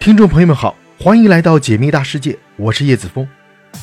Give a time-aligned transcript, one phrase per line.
[0.00, 3.28] 听众朋友们好，欢迎来到解密大世界，我是叶子峰，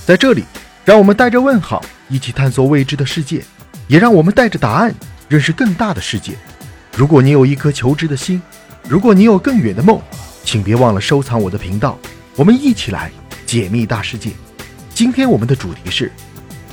[0.04, 0.44] 在这里，
[0.84, 3.44] 让我们带着问号一起探索未知的世界，
[3.88, 4.92] 也让我们带着答案
[5.30, 6.34] 认识更大的世界。
[6.96, 8.42] 如果你有一颗求知的心，
[8.90, 10.02] 如果你有更远的梦，
[10.44, 11.96] 请别忘了收藏我的频道，
[12.36, 13.12] 我们一起来
[13.46, 14.32] 解密大世界。
[14.96, 16.12] 今天我们的主题是：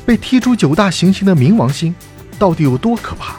[0.06, 1.94] 被踢出九大行星的冥王星
[2.38, 3.36] 到底有多可怕？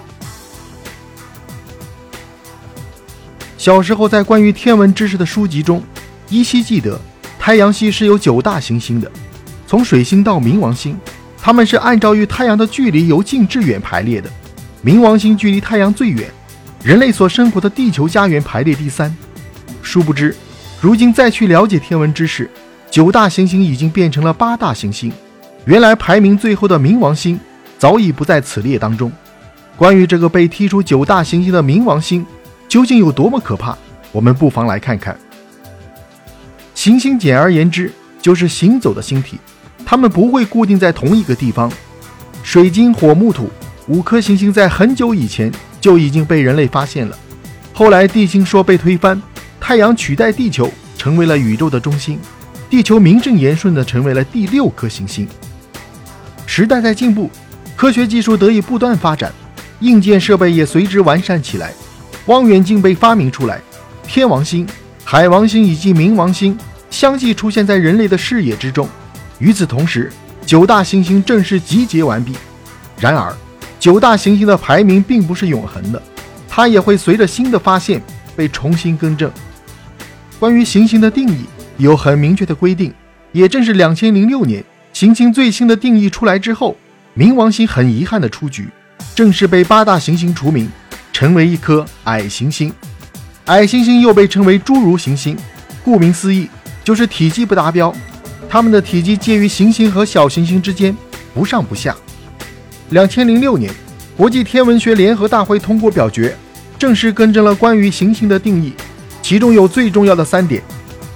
[3.57, 5.82] 小时候在关于天文知识的书籍中。
[6.29, 7.00] 依稀记得，
[7.39, 9.11] 太阳系是有九大行星的，
[9.68, 10.97] 从水星到冥王星，
[11.42, 14.30] 它们是按照与太阳的距离由近至远排列的。
[14.83, 16.30] 冥王星距离太阳最远，
[16.83, 19.16] 人类所生活的地球家园排列第三。
[19.82, 20.36] 殊不知，
[20.82, 22.50] 如今再去了解天文知识，
[22.89, 25.11] 九大行星已经变成了八大行星。
[25.66, 27.39] 原来排名最后的冥王星
[27.78, 29.11] 早已不在此列当中。
[29.75, 32.25] 关于这个被踢出九大行星的冥王星
[32.67, 33.77] 究竟有多么可怕，
[34.11, 35.17] 我们不妨来看看。
[36.86, 37.91] 行星简而言之
[38.22, 39.39] 就是行走的星体，
[39.83, 41.67] 它们不会固定在同一个地方。
[42.44, 43.50] 水金火木土
[43.88, 47.17] 五颗行星在很久以前就已经被人类发现了。
[47.73, 49.19] 后来地心说被推翻，
[49.59, 52.19] 太阳取代地球成为了宇宙的中心，
[52.69, 55.27] 地球名正言顺地成为了第六颗行星。
[56.45, 57.31] 时代在进步，
[57.75, 59.33] 科学技术得以不断发展，
[59.80, 61.73] 硬件设备也随之完善起来，
[62.27, 63.59] 望远镜被发明出来，
[64.05, 64.67] 天王星、
[65.03, 66.55] 海王星以及冥王星。
[66.89, 68.88] 相继出现在人类的视野之中。
[69.39, 70.11] 与此同时，
[70.45, 72.33] 九大行星正式集结完毕。
[73.00, 73.36] 然而，
[73.80, 76.02] 九大行星的排名并不是永恒的，
[76.47, 78.02] 它也会随着新的发现
[78.36, 79.31] 被重新更正。
[80.39, 81.45] 关于行星的定义
[81.77, 82.94] 有很明确的规定。
[83.31, 86.77] 也正是两千零六年行星最新的定义出来之后，
[87.17, 88.70] 冥王星很遗憾的出局，
[89.14, 90.72] 正式被八大行星除名，
[91.11, 92.72] 成为一颗矮行星。
[93.47, 95.36] 矮行星又被称为侏儒行星，
[95.83, 96.47] 顾名思义。
[96.86, 97.92] 就是体积不达标，
[98.48, 100.95] 它们的体积介于行星和小行星之间，
[101.33, 101.95] 不上不下。
[102.89, 103.73] 两千零六年，
[104.15, 106.37] 国际天文学联合大会通过表决，
[106.77, 108.71] 正式更正了关于行星的定义，
[109.23, 110.61] 其中有最重要的三点：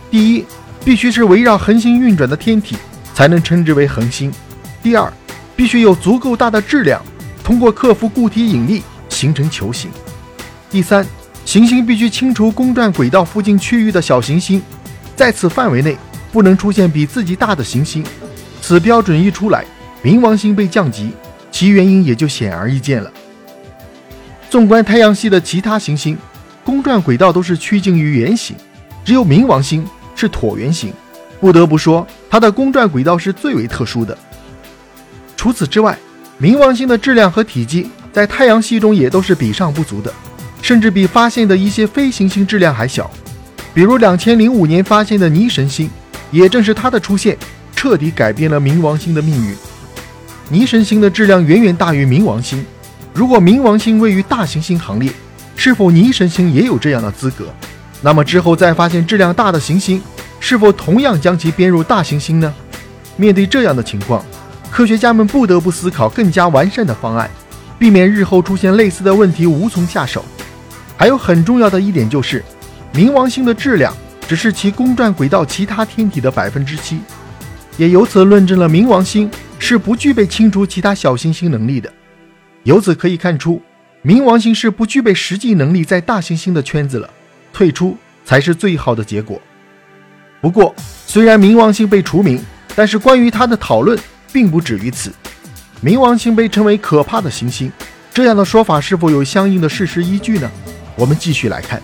[0.09, 0.43] 第一，
[0.83, 2.75] 必须是围绕恒星运转的天体，
[3.13, 4.31] 才能称之为恒星；
[4.81, 5.13] 第二，
[5.55, 6.99] 必须有足够大的质量，
[7.43, 9.91] 通过克服固体引力形成球形；
[10.71, 11.05] 第三，
[11.45, 14.59] 行星必须清除公转轨道附近区域的小行星。
[15.19, 15.97] 在此范围内
[16.31, 18.01] 不能出现比自己大的行星。
[18.61, 19.65] 此标准一出来，
[20.01, 21.11] 冥王星被降级，
[21.51, 23.11] 其原因也就显而易见了。
[24.49, 26.17] 纵观太阳系的其他行星，
[26.63, 28.55] 公转轨道都是趋近于圆形，
[29.03, 29.85] 只有冥王星
[30.15, 30.93] 是椭圆形。
[31.41, 34.17] 不得不说，它的公转轨道是最为特殊的。
[35.35, 35.99] 除此之外，
[36.39, 40.13] 冥王星的质量和体积在太阳系中也都是比上不足的，
[40.61, 43.11] 甚至比发现的一些非行星质量还小。
[43.73, 45.89] 比如两千零五年发现的泥神星，
[46.31, 47.37] 也正是它的出现，
[47.75, 49.55] 彻底改变了冥王星的命运。
[50.49, 52.65] 泥神星的质量远远大于冥王星。
[53.13, 55.11] 如果冥王星位于大行星行列，
[55.55, 57.45] 是否泥神星也有这样的资格？
[58.01, 60.01] 那么之后再发现质量大的行星，
[60.39, 62.53] 是否同样将其编入大行星呢？
[63.17, 64.23] 面对这样的情况，
[64.71, 67.29] 科学家们不得不思考更加完善的方案，
[67.77, 70.23] 避免日后出现类似的问题无从下手。
[70.95, 72.43] 还有很重要的一点就是。
[72.93, 73.95] 冥王星的质量
[74.27, 76.99] 只是其公转轨道其他天体的百分之七，
[77.77, 81.91] 也由此论证了冥王星是不具备清除其他小行星能力的。
[82.63, 83.61] 由此可以看出，
[84.03, 87.09] 冥王星是不具备实际能力在大行星的圈子了，
[87.53, 87.95] 退出
[88.25, 89.41] 才是最好的结果。
[90.41, 92.43] 不过，虽然冥王星被除名，
[92.75, 93.97] 但是关于它的讨论
[94.33, 95.11] 并不止于此。
[95.83, 97.71] 冥王星被称为可怕的行星，
[98.13, 100.51] 这样的说法是否有相应的事实依据呢？
[100.95, 101.81] 我们继续来看。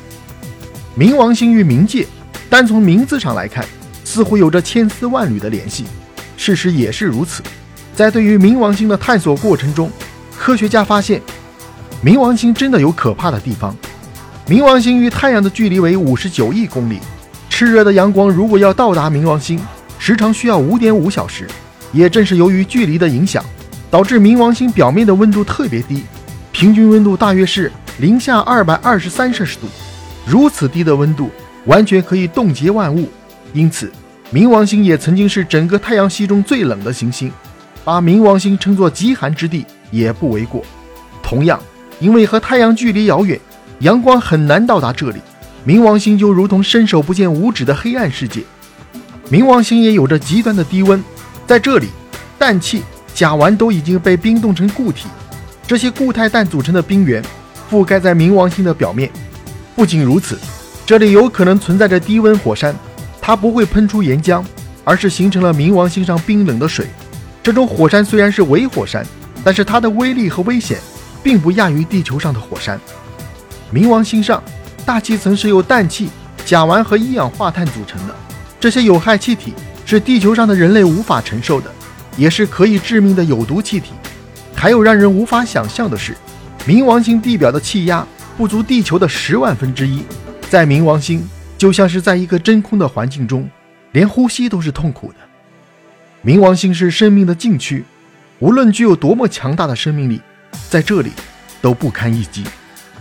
[0.98, 2.08] 冥王星与冥界，
[2.50, 3.66] 单从名字上来看，
[4.06, 5.84] 似乎有着千丝万缕的联系。
[6.38, 7.44] 事实也是如此。
[7.94, 9.92] 在对于冥王星的探索过程中，
[10.38, 11.22] 科学家发现，
[12.02, 13.76] 冥王星真的有可怕的地方。
[14.48, 17.00] 冥王星与太阳的距离为五十九亿公里，
[17.50, 19.60] 炽热的阳光如果要到达冥王星，
[20.00, 21.46] 时长需要五点五小时。
[21.92, 23.44] 也正是由于距离的影响，
[23.92, 26.04] 导致冥王星表面的温度特别低，
[26.54, 29.68] 平均温度大约是零下二百二十三摄氏度。
[30.26, 31.30] 如此低的温度，
[31.66, 33.10] 完全可以冻结万物，
[33.54, 33.92] 因此
[34.34, 37.32] 冥王星也曾经是整个太阳系中最冷的行星。
[37.84, 40.66] 把冥王星称作极寒之地也不为过。
[41.22, 41.60] 同样，
[42.00, 43.40] 因为和太阳距离遥远，
[43.80, 45.20] 阳光很难到达这里，
[45.68, 48.42] 冥王星就如同伸手不见五指的黑暗世界。
[49.30, 51.04] 冥王星也有着极端的低温，
[51.46, 51.90] 在这里，
[52.40, 52.82] 氮气、
[53.14, 55.08] 甲烷都已经被冰冻成固体，
[55.68, 57.24] 这些固态氮组成的冰原
[57.70, 59.12] 覆盖在冥王星的表面。
[59.76, 60.40] 不仅如此，
[60.86, 62.74] 这里有可能存在着低温火山，
[63.22, 64.42] 它不会喷出岩浆，
[64.86, 66.88] 而是形成了冥王星上冰冷的水。
[67.44, 69.06] 这种火山虽然是伪火山，
[69.44, 70.80] 但是它的威力和危险
[71.22, 72.80] 并不亚于地球上的火山。
[73.74, 74.42] 冥王星上
[74.86, 76.10] 大气层是由氮气、
[76.46, 78.16] 甲烷和一氧化碳组成的，
[78.60, 79.54] 这些有害气体
[79.86, 81.70] 是地球上的人类无法承受的，
[82.16, 83.92] 也是可以致命的有毒气体。
[84.56, 86.16] 还有让人无法想象的是，
[86.66, 90.04] 冥王星地表的气压不足地球的十万分之一，
[90.50, 91.28] 在冥王星
[91.58, 93.50] 就像是在一个真空的环境中，
[93.94, 95.16] 连呼吸都是痛苦的。
[96.24, 97.86] 冥王星是生命的禁区，
[98.40, 100.20] 无论具有多么强大的生命力，
[100.70, 101.12] 在这里
[101.62, 102.44] 都不堪一击。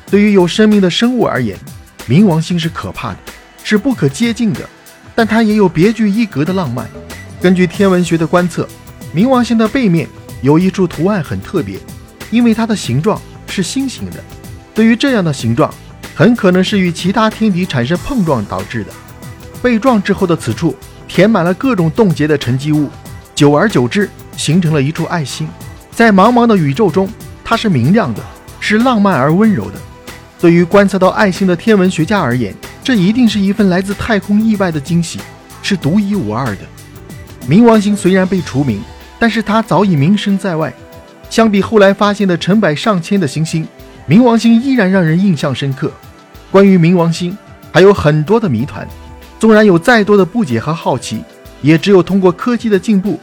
[0.07, 1.59] 对于有生命的生物而言，
[2.07, 3.19] 冥王星是可怕的，
[3.65, 4.61] 是不可接近的，
[5.15, 6.89] 但它也有别具一格的浪漫。
[7.41, 8.69] 根据天文学的观测，
[9.15, 10.09] 冥王星的背面。
[10.43, 11.79] 有一处图案很特别，
[12.31, 14.23] 因为它的形状是心形的。
[14.75, 15.73] 对于这样的形状，
[16.15, 18.91] 很可能是与其他天体产生碰撞导致的。
[19.63, 20.77] 被撞之后的此处
[21.07, 22.91] 填满了各种冻结的沉积物，
[23.35, 25.49] 久而久之形成了一处爱心。
[25.91, 27.09] 在茫茫的宇宙中，
[27.45, 28.21] 它是明亮的，
[28.59, 29.79] 是浪漫而温柔的。
[30.41, 35.21] 对于观测到爱心的天文学家而言，这一定是一份来自太空意外的惊喜，
[35.63, 36.63] 是独一无二的。
[37.49, 38.83] 冥王星虽然被除名。
[39.17, 40.71] 但是它早已名声在外，
[41.31, 43.67] 相比后来发现的成百上千的行星，
[44.07, 45.91] 冥王星依然让人印象深刻。
[46.51, 47.37] 关于冥王星，
[47.73, 48.87] 还有很多的谜团，
[49.39, 51.25] 纵然有再多的不解和好奇，
[51.63, 53.19] 也只有通过科技的进步，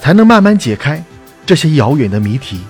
[0.00, 1.02] 才能慢慢解开
[1.46, 2.60] 这些遥远的谜题。